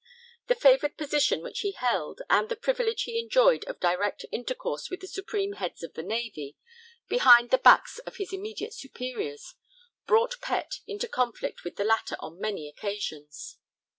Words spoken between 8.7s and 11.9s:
superiors, brought Pett into conflict with the